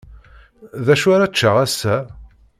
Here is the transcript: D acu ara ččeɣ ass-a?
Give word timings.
D 0.85 0.87
acu 0.93 1.09
ara 1.15 1.31
ččeɣ 1.31 1.55
ass-a? 1.65 1.97